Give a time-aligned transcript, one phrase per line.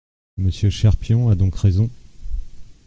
[0.37, 1.87] Monsieur Cherpion a donc raison.